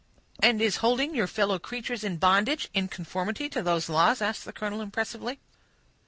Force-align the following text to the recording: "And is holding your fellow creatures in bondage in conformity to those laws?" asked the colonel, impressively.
"And 0.41 0.63
is 0.63 0.77
holding 0.77 1.13
your 1.13 1.27
fellow 1.27 1.59
creatures 1.59 2.03
in 2.03 2.17
bondage 2.17 2.69
in 2.73 2.87
conformity 2.87 3.47
to 3.49 3.61
those 3.61 3.87
laws?" 3.87 4.19
asked 4.19 4.45
the 4.45 4.51
colonel, 4.51 4.81
impressively. 4.81 5.37